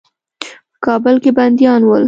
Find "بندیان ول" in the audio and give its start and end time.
1.37-1.99